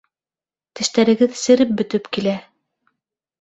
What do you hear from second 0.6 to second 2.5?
Тештәрегеҙ сереп бөтөп килә.